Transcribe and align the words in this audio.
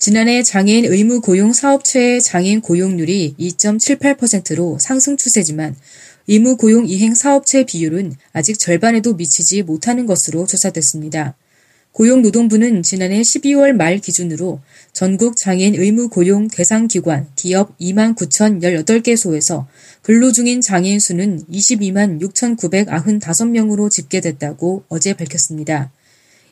지난해 0.00 0.42
장애인 0.42 0.86
의무 0.86 1.20
고용 1.20 1.52
사업체의 1.52 2.22
장애인 2.22 2.62
고용률이 2.62 3.34
2.78%로 3.38 4.78
상승 4.80 5.18
추세지만 5.18 5.76
의무 6.26 6.56
고용 6.56 6.88
이행 6.88 7.14
사업체 7.14 7.66
비율은 7.66 8.14
아직 8.32 8.58
절반에도 8.58 9.12
미치지 9.12 9.62
못하는 9.62 10.06
것으로 10.06 10.46
조사됐습니다. 10.46 11.34
고용노동부는 11.92 12.82
지난해 12.82 13.20
12월 13.20 13.72
말 13.72 13.98
기준으로 13.98 14.60
전국 14.94 15.36
장애인 15.36 15.74
의무 15.74 16.08
고용 16.08 16.48
대상 16.48 16.88
기관 16.88 17.28
기업 17.36 17.76
2만 17.76 18.16
9,018개소에서 18.16 19.66
근로 20.00 20.32
중인 20.32 20.62
장애인 20.62 20.98
수는 20.98 21.44
22만 21.52 22.22
6,995명으로 22.22 23.90
집계됐다고 23.90 24.84
어제 24.88 25.12
밝혔습니다. 25.12 25.92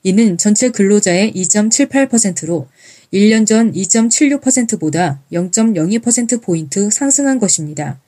이는 0.03 0.39
전체 0.39 0.71
근로자의 0.71 1.33
2.78%로 1.33 2.69
1년 3.13 3.47
전 3.47 3.73
2.76%보다 3.73 5.21
0.02%포인트 5.33 6.91
상승한 6.91 7.39
것입니다. 7.39 7.99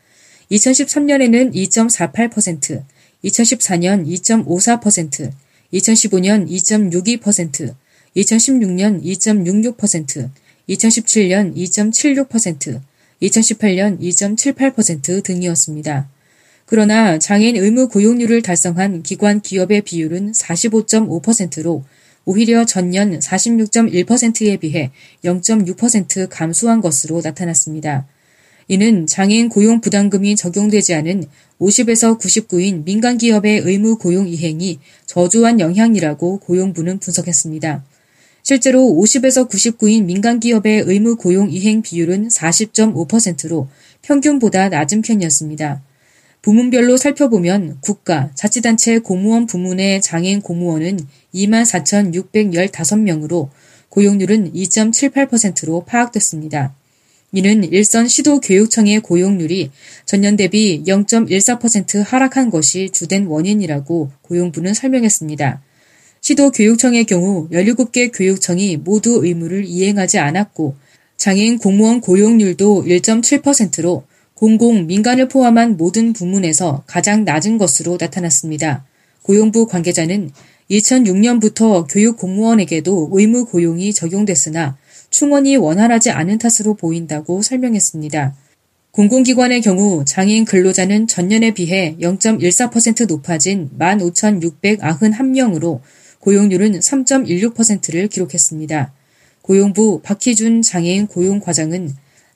2013년에는 0.50 1.54
2.48%, 1.54 2.82
2014년 3.24 4.06
2.54%, 4.06 5.30
2015년 5.72 6.48
2.62%, 6.48 7.74
2016년 8.16 9.02
2.66%, 9.02 10.28
2017년 10.68 11.56
2.76%, 11.56 12.80
2018년 13.22 14.00
2.78% 14.00 15.22
등이었습니다. 15.22 16.08
그러나 16.66 17.18
장애인 17.18 17.56
의무 17.56 17.88
고용률을 17.88 18.42
달성한 18.42 19.02
기관 19.02 19.40
기업의 19.40 19.82
비율은 19.82 20.32
45.5%로 20.32 21.84
오히려 22.24 22.64
전년 22.64 23.18
46.1%에 23.18 24.56
비해 24.58 24.90
0.6% 25.24 26.28
감소한 26.30 26.80
것으로 26.80 27.20
나타났습니다. 27.22 28.06
이는 28.68 29.06
장애인 29.06 29.48
고용 29.48 29.80
부담금이 29.80 30.36
적용되지 30.36 30.94
않은 30.94 31.24
50에서 31.60 32.20
99인 32.20 32.84
민간 32.84 33.18
기업의 33.18 33.62
의무 33.64 33.98
고용 33.98 34.28
이행이 34.28 34.78
저조한 35.06 35.58
영향이라고 35.58 36.38
고용부는 36.38 37.00
분석했습니다. 37.00 37.84
실제로 38.42 38.80
50에서 38.80 39.50
99인 39.50 40.04
민간 40.04 40.40
기업의 40.40 40.84
의무 40.86 41.16
고용 41.16 41.50
이행 41.50 41.82
비율은 41.82 42.28
40.5%로 42.28 43.68
평균보다 44.02 44.68
낮은 44.68 45.02
편이었습니다. 45.02 45.82
부문별로 46.42 46.96
살펴보면 46.96 47.78
국가, 47.80 48.30
자치단체 48.34 49.00
공무원 49.00 49.46
부문의 49.46 50.00
장애인 50.00 50.40
공무원은 50.40 50.98
24,615명으로 51.34 53.50
고용률은 53.90 54.54
2.78%로 54.54 55.84
파악됐습니다. 55.84 56.74
이는 57.32 57.62
일선 57.64 58.08
시도 58.08 58.40
교육청의 58.40 59.00
고용률이 59.00 59.70
전년 60.04 60.36
대비 60.36 60.82
0.14% 60.84 62.04
하락한 62.04 62.50
것이 62.50 62.90
주된 62.90 63.26
원인이라고 63.26 64.10
고용부는 64.22 64.74
설명했습니다. 64.74 65.62
시도 66.22 66.50
교육청의 66.50 67.04
경우 67.04 67.48
17개 67.50 68.10
교육청이 68.12 68.78
모두 68.78 69.24
의무를 69.24 69.64
이행하지 69.64 70.18
않았고 70.18 70.74
장애인 71.16 71.58
공무원 71.58 72.00
고용률도 72.00 72.84
1.7%로 72.86 74.04
공공, 74.40 74.86
민간을 74.86 75.28
포함한 75.28 75.76
모든 75.76 76.14
부문에서 76.14 76.82
가장 76.86 77.24
낮은 77.24 77.58
것으로 77.58 77.98
나타났습니다. 78.00 78.86
고용부 79.20 79.66
관계자는 79.66 80.30
2006년부터 80.70 81.84
교육 81.90 82.16
공무원에게도 82.16 83.10
의무 83.12 83.44
고용이 83.44 83.92
적용됐으나 83.92 84.78
충원이 85.10 85.58
원활하지 85.58 86.12
않은 86.12 86.38
탓으로 86.38 86.72
보인다고 86.72 87.42
설명했습니다. 87.42 88.34
공공기관의 88.92 89.60
경우 89.60 90.06
장애인 90.06 90.46
근로자는 90.46 91.06
전년에 91.06 91.52
비해 91.52 91.96
0.14% 92.00 93.08
높아진 93.08 93.68
15,691명으로 93.78 95.80
고용률은 96.20 96.80
3.16%를 96.80 98.08
기록했습니다. 98.08 98.90
고용부 99.42 100.00
박희준 100.02 100.62
장애인 100.62 101.08
고용과장은 101.08 101.90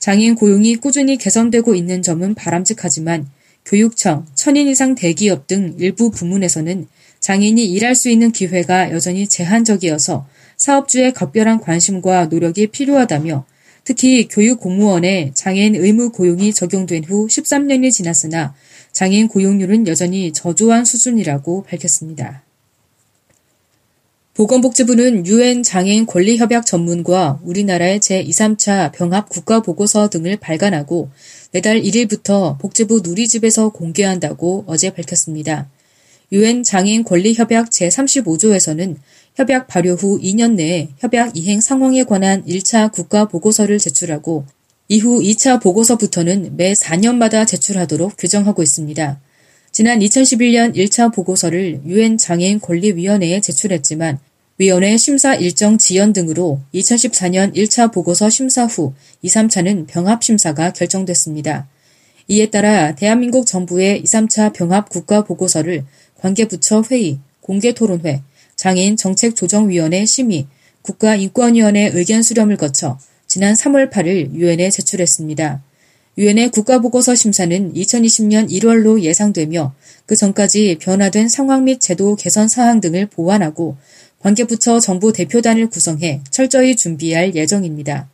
장애인 0.05 0.35
고용이 0.35 0.77
꾸준히 0.77 1.17
개선되고 1.17 1.75
있는 1.75 2.03
점은 2.03 2.35
바람직하지만 2.35 3.27
교육청, 3.65 4.27
천인 4.35 4.69
이상 4.69 4.95
대기업 4.95 5.47
등 5.47 5.77
일부 5.79 6.11
부문에서는 6.11 6.87
장애인이 7.21 7.65
일할 7.65 7.95
수 7.95 8.11
있는 8.11 8.31
기회가 8.31 8.91
여전히 8.91 9.27
제한적이어서 9.27 10.29
사업주의 10.59 11.15
각별한 11.15 11.61
관심과 11.61 12.27
노력이 12.27 12.67
필요하다며 12.67 13.47
특히 13.85 14.29
교육 14.29 14.61
공무원에 14.61 15.31
장애인 15.33 15.75
의무 15.75 16.13
고용이 16.13 16.53
적용된 16.53 17.05
후 17.05 17.27
13년이 17.27 17.91
지났으나 17.91 18.55
장애인 18.93 19.29
고용률은 19.29 19.87
여전히 19.87 20.35
저조한 20.35 20.85
수준이라고 20.85 21.63
밝혔습니다. 21.63 22.44
보건복지부는 24.35 25.29
유엔 25.29 25.63
장애인 25.63 26.07
권리협약 26.07 26.67
전문과 26.67 27.39
우리나라의 27.45 28.01
제2, 28.01 28.31
3차 28.31 28.91
병합 28.91 29.29
국가보고서 29.29 30.09
등을 30.09 30.39
발간하고 30.39 31.11
매달 31.53 31.81
1일부터 31.81 32.59
복지부 32.59 33.03
누리집에서 33.05 33.69
공개한다고 33.69 34.65
어제 34.67 34.91
밝혔습니다. 34.91 35.69
유엔 36.33 36.65
장애인 36.65 37.05
권리협약 37.05 37.71
제35조에서는 37.71 38.97
협약 39.37 39.69
발효 39.69 39.93
후 39.93 40.19
2년 40.21 40.55
내에 40.55 40.89
협약 40.99 41.37
이행 41.37 41.61
상황에 41.61 42.03
관한 42.03 42.45
1차 42.45 42.91
국가보고서를 42.91 43.79
제출하고 43.79 44.47
이후 44.89 45.21
2차 45.21 45.63
보고서부터는 45.63 46.57
매 46.57 46.73
4년마다 46.73 47.47
제출하도록 47.47 48.17
규정하고 48.19 48.65
있습니다. 48.65 49.21
지난 49.75 49.99
2011년 49.99 50.77
1차 50.77 51.13
보고서를 51.13 51.81
유엔 51.85 52.17
장애인 52.17 52.61
권리위원회에 52.61 53.41
제출했지만 53.41 54.21
위원회 54.57 54.97
심사 54.97 55.35
일정 55.35 55.79
지연 55.79 56.13
등으로 56.13 56.61
2014년 56.73 57.53
1차 57.57 57.93
보고서 57.93 58.31
심사 58.31 58.67
후 58.67 58.95
2, 59.23 59.29
3차는 59.29 59.89
병합 59.89 60.23
심사가 60.23 60.73
결정됐습니다. 60.73 61.67
이에 62.29 62.51
따라 62.51 62.95
대한민국 62.95 63.49
정부의 63.49 63.99
2, 63.99 64.05
3차 64.05 64.53
병합 64.53 64.91
국가 64.91 65.25
보고서를 65.25 65.85
관계부처 66.21 66.85
회의, 66.93 67.19
공개토론회, 67.41 68.23
장애인 68.55 68.97
정책조정위원회 68.97 70.05
심의, 70.05 70.47
국가인권위원회 70.83 71.91
의견 71.95 72.23
수렴을 72.23 72.59
거쳐 72.59 72.97
지난 73.27 73.55
3월 73.55 73.91
8일 73.91 74.35
유엔에 74.35 74.71
제출했습니다. 74.71 75.65
유엔의 76.17 76.51
국가보고서 76.51 77.15
심사는 77.15 77.73
2020년 77.73 78.49
1월로 78.49 79.01
예상되며 79.01 79.75
그 80.07 80.15
전까지 80.15 80.79
변화된 80.81 81.29
상황 81.29 81.65
및 81.65 81.81
제도 81.81 82.15
개선 82.15 82.47
사항 82.47 82.81
등을 82.81 83.07
보완하고 83.07 83.77
관계부처 84.21 84.79
정부 84.79 85.13
대표단을 85.13 85.69
구성해 85.69 86.21
철저히 86.31 86.77
준비할 86.77 87.35
예정입니다. 87.35 88.09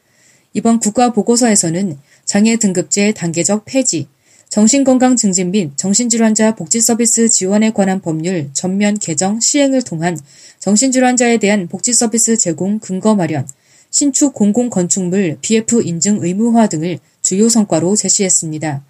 이번 0.54 0.80
국가보고서에서는 0.80 1.98
장애 2.24 2.56
등급제 2.56 3.12
단계적 3.12 3.64
폐지, 3.66 4.08
정신건강 4.48 5.14
증진 5.14 5.52
및 5.52 5.70
정신질환자 5.76 6.56
복지서비스 6.56 7.28
지원에 7.28 7.70
관한 7.70 8.00
법률 8.00 8.50
전면 8.52 8.98
개정 8.98 9.38
시행을 9.38 9.82
통한 9.82 10.18
정신질환자에 10.58 11.36
대한 11.36 11.68
복지서비스 11.68 12.38
제공 12.38 12.80
근거 12.80 13.14
마련, 13.14 13.46
신축 13.90 14.34
공공건축물 14.34 15.38
BF 15.40 15.82
인증 15.82 16.18
의무화 16.22 16.66
등을 16.68 16.98
주요 17.30 17.48
성과로 17.48 17.94
제시했습니다. 17.94 18.82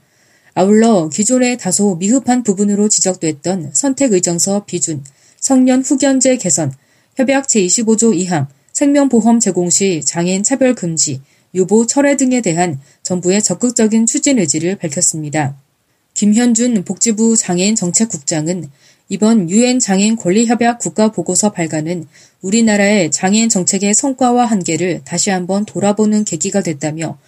아울러 0.54 1.10
기존의 1.10 1.58
다소 1.58 1.96
미흡한 1.96 2.42
부분으로 2.42 2.88
지적됐던 2.88 3.72
선택의정서 3.74 4.64
비준, 4.64 5.04
성년 5.38 5.82
후견제 5.82 6.38
개선, 6.38 6.72
협약 7.16 7.48
제25조 7.48 8.16
2항, 8.16 8.46
생명보험 8.72 9.40
제공 9.40 9.68
시 9.68 10.00
장애인 10.02 10.42
차별 10.42 10.74
금지, 10.74 11.20
유보 11.54 11.86
철회 11.86 12.16
등에 12.16 12.40
대한 12.40 12.80
정부의 13.02 13.42
적극적인 13.42 14.06
추진 14.06 14.38
의지를 14.38 14.76
밝혔습니다. 14.76 15.54
김현준 16.14 16.84
복지부 16.84 17.36
장애인 17.36 17.74
정책국장은 17.74 18.70
이번 19.10 19.50
유엔 19.50 19.78
장애인 19.78 20.16
권리협약 20.16 20.78
국가보고서 20.78 21.52
발간은 21.52 22.06
우리나라의 22.40 23.10
장애인 23.10 23.50
정책의 23.50 23.92
성과와 23.92 24.46
한계를 24.46 25.02
다시 25.04 25.28
한번 25.28 25.66
돌아보는 25.66 26.24
계기가 26.24 26.62
됐다며 26.62 27.18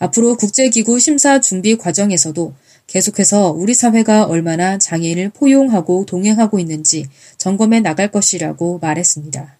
앞으로 0.00 0.36
국제기구 0.36 0.98
심사 0.98 1.40
준비 1.40 1.76
과정에서도 1.76 2.54
계속해서 2.86 3.50
우리 3.50 3.74
사회가 3.74 4.24
얼마나 4.24 4.78
장애인을 4.78 5.28
포용하고 5.30 6.06
동행하고 6.06 6.58
있는지 6.58 7.06
점검해 7.36 7.80
나갈 7.80 8.10
것이라고 8.10 8.78
말했습니다. 8.78 9.56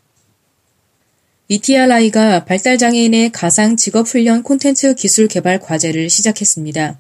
ETRI가 1.49 2.45
발달장애인의 2.47 3.33
가상 3.33 3.77
직업훈련 3.77 4.43
콘텐츠 4.43 4.95
기술 4.95 5.29
개발 5.29 5.61
과제를 5.61 6.09
시작했습니다. 6.09 6.99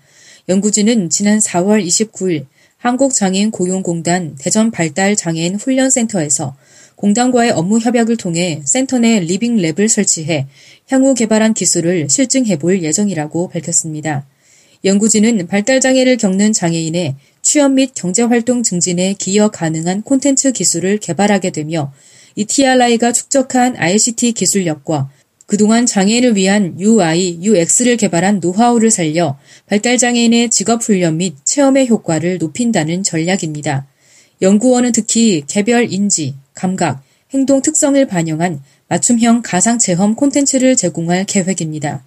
연구진은 0.48 1.08
지난 1.08 1.38
4월 1.38 1.84
29일 1.84 2.46
한국장애인 2.76 3.50
고용공단 3.50 4.36
대전 4.38 4.70
발달장애인 4.70 5.54
훈련센터에서 5.54 6.54
공단과의 7.00 7.52
업무 7.52 7.78
협약을 7.78 8.18
통해 8.18 8.60
센터 8.66 8.98
내 8.98 9.20
living 9.20 9.56
lab을 9.56 9.88
설치해 9.88 10.46
향후 10.90 11.14
개발한 11.14 11.54
기술을 11.54 12.10
실증해 12.10 12.58
볼 12.58 12.82
예정이라고 12.82 13.48
밝혔습니다. 13.48 14.26
연구진은 14.84 15.46
발달장애를 15.46 16.18
겪는 16.18 16.52
장애인의 16.52 17.14
취업 17.40 17.72
및 17.72 17.92
경제활동 17.94 18.62
증진에 18.62 19.14
기여 19.14 19.48
가능한 19.48 20.02
콘텐츠 20.02 20.52
기술을 20.52 20.98
개발하게 20.98 21.52
되며 21.52 21.90
이 22.36 22.44
TRI가 22.44 23.12
축적한 23.12 23.76
ICT 23.78 24.32
기술력과 24.32 25.08
그동안 25.46 25.86
장애인을 25.86 26.36
위한 26.36 26.78
UI, 26.78 27.38
UX를 27.42 27.96
개발한 27.96 28.40
노하우를 28.40 28.90
살려 28.90 29.38
발달장애인의 29.68 30.50
직업훈련 30.50 31.16
및 31.16 31.34
체험의 31.44 31.88
효과를 31.88 32.36
높인다는 32.36 33.02
전략입니다. 33.04 33.86
연구원은 34.42 34.92
특히 34.92 35.44
개별 35.46 35.90
인지, 35.90 36.34
감각, 36.54 37.02
행동 37.32 37.62
특성을 37.62 38.04
반영한 38.06 38.62
맞춤형 38.88 39.42
가상체험 39.42 40.16
콘텐츠를 40.16 40.76
제공할 40.76 41.24
계획입니다. 41.24 42.04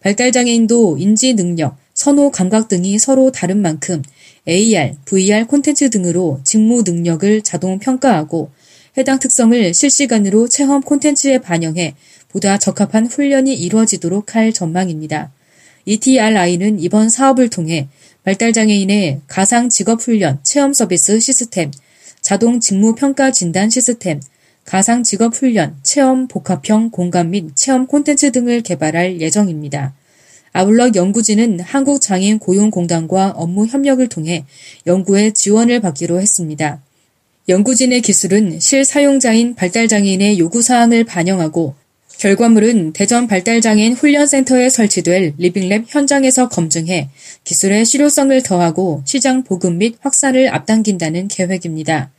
발달장애인도 0.00 0.98
인지 0.98 1.34
능력, 1.34 1.76
선호 1.94 2.30
감각 2.30 2.68
등이 2.68 2.98
서로 2.98 3.32
다른 3.32 3.62
만큼 3.62 4.02
AR, 4.46 4.94
VR 5.04 5.46
콘텐츠 5.46 5.88
등으로 5.90 6.40
직무 6.44 6.82
능력을 6.82 7.42
자동 7.42 7.78
평가하고 7.78 8.50
해당 8.98 9.18
특성을 9.18 9.72
실시간으로 9.72 10.48
체험 10.48 10.82
콘텐츠에 10.82 11.38
반영해 11.38 11.94
보다 12.28 12.58
적합한 12.58 13.06
훈련이 13.06 13.54
이루어지도록 13.54 14.34
할 14.34 14.52
전망입니다. 14.52 15.32
ETRI는 15.86 16.80
이번 16.80 17.08
사업을 17.08 17.48
통해 17.48 17.88
발달장애인의 18.24 19.20
가상 19.26 19.68
직업훈련 19.68 20.40
체험 20.42 20.72
서비스 20.72 21.20
시스템, 21.20 21.70
자동 22.24 22.58
직무 22.58 22.94
평가 22.94 23.30
진단 23.30 23.68
시스템, 23.68 24.18
가상 24.64 25.02
직업 25.02 25.34
훈련 25.34 25.76
체험 25.82 26.26
복합형 26.26 26.88
공간 26.88 27.30
및 27.30 27.54
체험 27.54 27.86
콘텐츠 27.86 28.32
등을 28.32 28.62
개발할 28.62 29.20
예정입니다. 29.20 29.92
아울러 30.54 30.90
연구진은 30.94 31.60
한국장애인 31.60 32.38
고용공단과 32.38 33.32
업무 33.36 33.66
협력을 33.66 34.08
통해 34.08 34.46
연구에 34.86 35.32
지원을 35.32 35.80
받기로 35.80 36.18
했습니다. 36.18 36.80
연구진의 37.50 38.00
기술은 38.00 38.58
실사용자인 38.58 39.54
발달장애인의 39.54 40.38
요구사항을 40.38 41.04
반영하고 41.04 41.74
결과물은 42.16 42.94
대전 42.94 43.26
발달장애인 43.26 43.92
훈련센터에 43.92 44.70
설치될 44.70 45.34
리빙랩 45.38 45.84
현장에서 45.88 46.48
검증해 46.48 47.10
기술의 47.44 47.84
실효성을 47.84 48.42
더하고 48.44 49.02
시장 49.04 49.44
보급 49.44 49.74
및 49.74 49.96
확산을 50.00 50.54
앞당긴다는 50.54 51.28
계획입니다. 51.28 52.13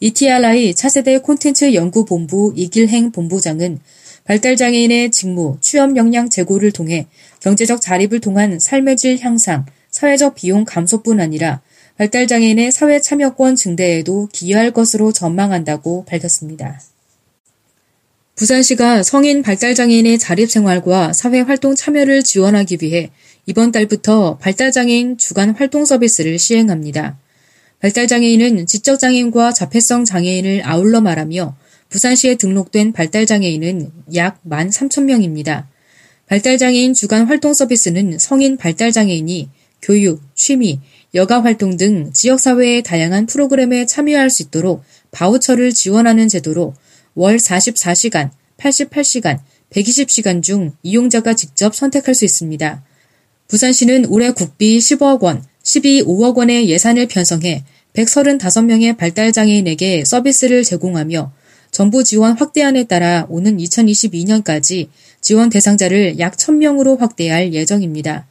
ETRI 0.00 0.74
차세대 0.74 1.18
콘텐츠 1.18 1.72
연구본부 1.72 2.52
이길행 2.54 3.12
본부장은 3.12 3.80
발달장애인의 4.24 5.10
직무, 5.10 5.56
취업 5.60 5.96
역량 5.96 6.28
제고를 6.28 6.72
통해 6.72 7.06
경제적 7.40 7.80
자립을 7.80 8.20
통한 8.20 8.58
삶의 8.58 8.96
질 8.96 9.18
향상, 9.20 9.64
사회적 9.90 10.34
비용 10.34 10.64
감소뿐 10.64 11.20
아니라 11.20 11.62
발달장애인의 11.96 12.72
사회 12.72 13.00
참여권 13.00 13.56
증대에도 13.56 14.28
기여할 14.32 14.72
것으로 14.72 15.12
전망한다고 15.12 16.04
밝혔습니다. 16.04 16.80
부산시가 18.34 19.02
성인 19.02 19.40
발달장애인의 19.40 20.18
자립생활과 20.18 21.14
사회활동 21.14 21.74
참여를 21.74 22.22
지원하기 22.22 22.78
위해 22.82 23.10
이번 23.46 23.72
달부터 23.72 24.36
발달장애인 24.36 25.16
주간 25.16 25.54
활동 25.54 25.86
서비스를 25.86 26.38
시행합니다. 26.38 27.16
발달장애인은 27.80 28.66
지적장애인과 28.66 29.52
자폐성 29.52 30.04
장애인을 30.04 30.62
아울러 30.64 31.00
말하며 31.00 31.56
부산시에 31.88 32.36
등록된 32.36 32.92
발달장애인은 32.92 33.90
약 34.14 34.40
13,000명입니다. 34.44 35.66
발달장애인 36.26 36.94
주간 36.94 37.26
활동 37.26 37.54
서비스는 37.54 38.18
성인 38.18 38.56
발달장애인이 38.56 39.48
교육, 39.82 40.20
취미, 40.34 40.80
여가 41.14 41.42
활동 41.42 41.76
등 41.76 42.12
지역사회의 42.12 42.82
다양한 42.82 43.26
프로그램에 43.26 43.86
참여할 43.86 44.30
수 44.30 44.42
있도록 44.42 44.82
바우처를 45.12 45.72
지원하는 45.72 46.28
제도로 46.28 46.74
월 47.14 47.36
44시간, 47.36 48.30
88시간, 48.58 49.38
120시간 49.70 50.42
중 50.42 50.72
이용자가 50.82 51.34
직접 51.34 51.74
선택할 51.74 52.14
수 52.14 52.24
있습니다. 52.24 52.82
부산시는 53.48 54.06
올해 54.06 54.32
국비 54.32 54.78
15억 54.78 55.22
원, 55.22 55.44
12억 55.66 56.36
원의 56.36 56.68
예산을 56.70 57.08
편성해 57.08 57.64
135명의 57.92 58.96
발달장애인에게 58.96 60.04
서비스를 60.04 60.62
제공하며 60.62 61.32
정부 61.72 62.04
지원 62.04 62.36
확대안에 62.38 62.84
따라 62.84 63.26
오는 63.28 63.56
2022년까지 63.56 64.88
지원 65.20 65.50
대상자를 65.50 66.20
약 66.20 66.36
1000명으로 66.36 66.98
확대할 66.98 67.52
예정입니다. 67.52 68.26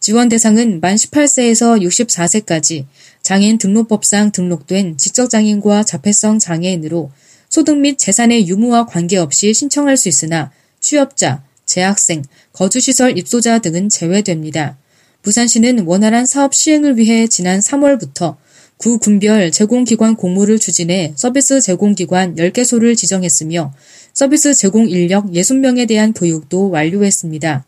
지원 0.00 0.28
대상은 0.28 0.80
만 0.80 0.96
18세에서 0.96 1.82
64세까지 1.82 2.86
장애인 3.22 3.58
등록법상 3.58 4.32
등록된 4.32 4.96
지적장애인과 4.96 5.82
자폐성 5.82 6.38
장애인으로 6.38 7.10
소득 7.50 7.78
및 7.78 7.98
재산의 7.98 8.48
유무와 8.48 8.86
관계없이 8.86 9.52
신청할 9.52 9.96
수 9.96 10.08
있으나 10.08 10.50
취업자, 10.80 11.42
재학생, 11.66 12.24
거주시설 12.52 13.18
입소자 13.18 13.58
등은 13.58 13.90
제외됩니다. 13.90 14.78
부산시는 15.22 15.80
원활한 15.80 16.26
사업 16.26 16.54
시행을 16.54 16.96
위해 16.96 17.26
지난 17.26 17.60
3월부터 17.60 18.36
구 18.76 18.98
군별 18.98 19.50
제공기관 19.50 20.14
공모를 20.14 20.58
추진해 20.58 21.12
서비스 21.16 21.60
제공기관 21.60 22.36
10개소를 22.36 22.96
지정했으며 22.96 23.74
서비스 24.14 24.54
제공 24.54 24.88
인력 24.88 25.32
60명에 25.32 25.88
대한 25.88 26.12
교육도 26.12 26.70
완료했습니다. 26.70 27.64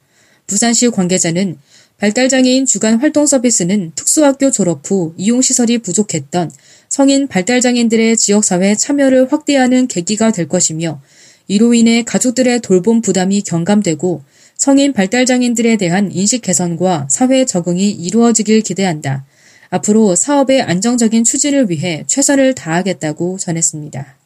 부산시 0.46 0.90
관계자는 0.90 1.58
발달장애인 1.98 2.64
주간 2.64 2.98
활동 2.98 3.26
서비스는 3.26 3.92
특수학교 3.94 4.50
졸업 4.50 4.88
후 4.88 5.12
이용시설이 5.18 5.78
부족했던 5.78 6.50
성인 6.88 7.28
발달장애인들의 7.28 8.16
지역사회 8.16 8.74
참여를 8.74 9.32
확대하는 9.32 9.86
계기가 9.86 10.32
될 10.32 10.48
것이며 10.48 11.00
이로 11.46 11.74
인해 11.74 12.04
가족들의 12.04 12.60
돌봄 12.60 13.02
부담이 13.02 13.42
경감되고 13.42 14.22
성인 14.60 14.92
발달장애인들에 14.92 15.78
대한 15.78 16.12
인식 16.12 16.42
개선과 16.42 17.08
사회 17.08 17.46
적응이 17.46 17.92
이루어지길 17.92 18.60
기대한다. 18.60 19.24
앞으로 19.70 20.14
사업의 20.14 20.60
안정적인 20.60 21.24
추진을 21.24 21.70
위해 21.70 22.04
최선을 22.06 22.54
다하겠다고 22.54 23.38
전했습니다. 23.38 24.18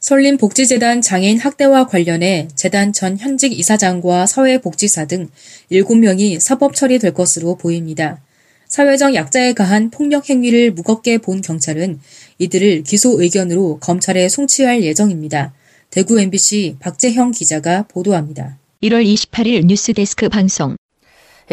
설림복지재단 0.00 1.02
장애인 1.02 1.38
학대와 1.38 1.86
관련해 1.86 2.48
재단 2.56 2.92
전 2.92 3.16
현직 3.16 3.56
이사장과 3.56 4.26
사회복지사 4.26 5.04
등 5.04 5.28
7명이 5.70 6.40
사법 6.40 6.74
처리될 6.74 7.14
것으로 7.14 7.54
보입니다. 7.54 8.20
사회적 8.66 9.14
약자에 9.14 9.52
가한 9.52 9.90
폭력 9.90 10.28
행위를 10.28 10.72
무겁게 10.72 11.18
본 11.18 11.42
경찰은 11.42 12.00
이들을 12.38 12.82
기소 12.82 13.22
의견으로 13.22 13.78
검찰에 13.78 14.28
송치할 14.28 14.82
예정입니다. 14.82 15.54
대구 15.90 16.20
MBC 16.20 16.78
박재형 16.80 17.30
기자가 17.30 17.84
보도합니다. 17.86 18.58
1월 18.82 19.04
28일 19.04 19.66
뉴스데스크 19.66 20.30
방송. 20.30 20.74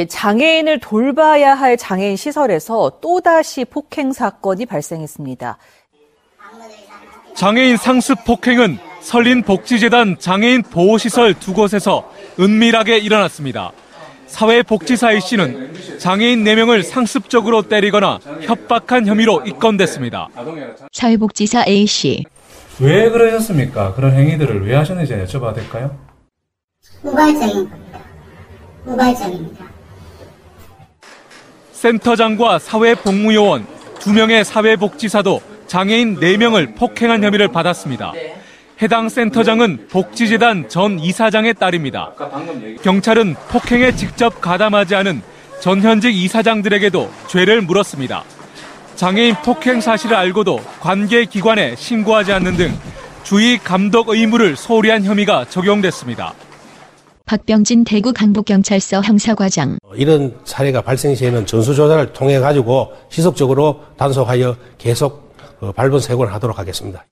장애인을 0.07 0.79
돌봐야 0.79 1.55
할 1.55 1.75
장애인 1.75 2.15
시설에서 2.15 3.00
또다시 3.01 3.65
폭행 3.65 4.13
사건이 4.13 4.65
발생했습니다. 4.65 5.57
장애인 7.36 7.75
상습 7.75 8.24
폭행은 8.24 8.77
설린 9.01 9.41
복지재단 9.41 10.15
장애인 10.17 10.63
보호시설 10.63 11.34
두 11.34 11.53
곳에서 11.53 12.10
은밀하게 12.39 13.00
일어났습니다. 13.00 13.74
사회복지사 14.27 15.12
A 15.12 15.19
씨는 15.19 15.74
장애인 16.00 16.46
4명을 16.46 16.84
상습적으로 16.84 17.63
때리거나 17.63 18.19
협박한 18.41 19.05
혐의로 19.05 19.41
입건됐습니다. 19.46 20.29
사회복지사 20.93 21.65
A 21.67 21.86
씨. 21.88 22.24
왜 22.79 23.10
그러셨습니까? 23.10 23.96
그런 23.96 24.13
행위들을 24.13 24.65
왜 24.65 24.75
하셨는지 24.75 25.13
여쭤봐도 25.13 25.55
될까요? 25.55 26.06
우발적인 27.07 27.69
겁니다. 27.69 27.99
우발적입니다. 28.85 29.65
센터장과 31.71 32.59
사회복무요원, 32.59 33.65
2명의 33.99 34.43
사회복지사도 34.43 35.41
장애인 35.67 36.19
4명을 36.19 36.75
폭행한 36.75 37.23
혐의를 37.23 37.47
받았습니다. 37.49 38.13
해당 38.81 39.09
센터장은 39.09 39.87
복지재단 39.89 40.69
전 40.69 40.99
이사장의 40.99 41.55
딸입니다. 41.55 42.13
경찰은 42.83 43.35
폭행에 43.49 43.95
직접 43.95 44.39
가담하지 44.41 44.95
않은 44.95 45.21
전현직 45.61 46.15
이사장들에게도 46.15 47.11
죄를 47.27 47.61
물었습니다. 47.61 48.23
장애인 48.95 49.35
폭행 49.43 49.81
사실을 49.81 50.15
알고도 50.15 50.59
관계 50.79 51.25
기관에 51.25 51.75
신고하지 51.75 52.33
않는 52.33 52.57
등 52.57 52.77
주의 53.23 53.57
감독 53.57 54.09
의무를 54.09 54.55
소홀히 54.55 54.89
한 54.89 55.03
혐의가 55.03 55.45
적용됐습니다. 55.45 56.33
박병진 57.27 57.84
대구 57.84 58.13
강북경찰서 58.13 59.01
형사과장. 59.01 59.79
이런 59.96 60.39
사례가 60.46 60.81
발생 60.81 61.13
시에는 61.13 61.46
전수조사를 61.46 62.13
통해 62.13 62.39
가지고 62.39 62.93
지속적으로 63.10 63.81
단속하여 63.98 64.55
계속 64.77 65.36
어, 65.60 65.74
발본세곤 65.74 66.29
하도록 66.29 66.57
하겠습니다. 66.57 67.05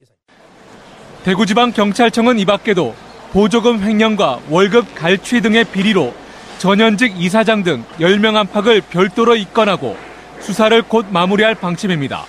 대구지방경찰청은 1.26 2.40
이 2.40 2.46
밖에도 2.46 2.96
보조금 3.34 3.84
횡령과 3.84 4.40
월급 4.50 4.96
갈취 4.96 5.42
등의 5.42 5.66
비리로 5.66 6.14
전현직 6.60 7.22
이사장 7.22 7.64
등 7.64 7.84
10명 8.00 8.38
안팎을 8.38 8.82
별도로 8.90 9.36
입건하고 9.36 9.98
수사를 10.40 10.82
곧 10.84 11.08
마무리할 11.10 11.56
방침입니다. 11.56 12.26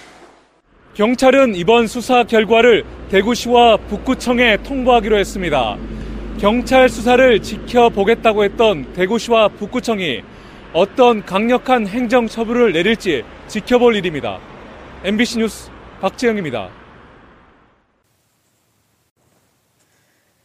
경찰은 0.95 1.55
이번 1.55 1.87
수사 1.87 2.25
결과를 2.25 2.85
대구시와 3.11 3.77
북구청에 3.77 4.57
통보하기로 4.65 5.19
했습니다. 5.19 5.77
경찰 6.39 6.91
수사를 6.91 7.43
지켜보겠다고 7.43 8.45
했던 8.45 8.93
대구시와 8.93 9.49
북구청이 9.49 10.23
어떤 10.75 11.25
강력한 11.25 11.87
행정 11.87 12.29
처분을 12.29 12.73
내릴지 12.73 13.25
지켜볼 13.49 13.97
일입니다. 13.97 14.39
MBC 15.05 15.39
뉴스 15.39 15.71
박지영입니다. 16.01 16.69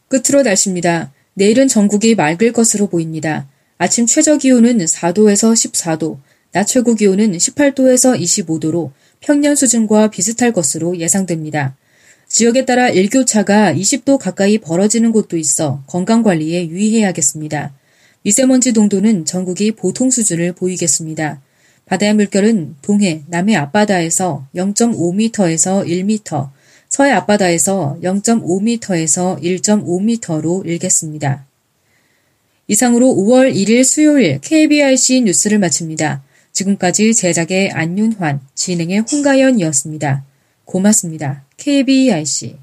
끝으로 0.08 0.42
날씨입니다. 0.42 1.12
내일은 1.34 1.68
전국이 1.68 2.14
맑을 2.14 2.52
것으로 2.52 2.86
보입니다. 2.86 3.46
아침 3.76 4.06
최저 4.06 4.38
기온은 4.38 4.78
4도에서 4.78 5.52
14도, 5.52 6.18
낮 6.52 6.64
최고 6.64 6.94
기온은 6.94 7.32
18도에서 7.32 8.18
25도로 8.18 8.92
평년 9.20 9.54
수준과 9.54 10.08
비슷할 10.08 10.52
것으로 10.52 10.96
예상됩니다. 10.98 11.76
지역에 12.32 12.64
따라 12.64 12.88
일교차가 12.88 13.74
20도 13.74 14.16
가까이 14.16 14.56
벌어지는 14.56 15.12
곳도 15.12 15.36
있어 15.36 15.82
건강관리에 15.86 16.66
유의해야겠습니다. 16.68 17.74
미세먼지 18.22 18.72
농도는 18.72 19.26
전국이 19.26 19.72
보통 19.72 20.10
수준을 20.10 20.54
보이겠습니다. 20.54 21.42
바다의 21.84 22.14
물결은 22.14 22.76
동해, 22.80 23.22
남해 23.26 23.54
앞바다에서 23.56 24.46
0.5m에서 24.54 25.86
1m, 25.86 26.48
서해 26.88 27.10
앞바다에서 27.12 27.98
0.5m에서 28.02 29.38
1.5m로 29.42 30.66
일겠습니다. 30.66 31.44
이상으로 32.66 33.08
5월 33.08 33.54
1일 33.54 33.84
수요일 33.84 34.40
KBRC 34.40 35.20
뉴스를 35.22 35.58
마칩니다. 35.58 36.22
지금까지 36.52 37.12
제작의 37.12 37.72
안윤환, 37.72 38.40
진행의 38.54 39.00
홍가연이었습니다. 39.00 40.24
고맙습니다. 40.64 41.44
KBRC 41.62 42.58